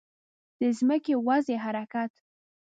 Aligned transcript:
د 0.59 0.61
ځمکې 0.77 1.13
وضعي 1.27 1.57
حرکت 1.63 2.11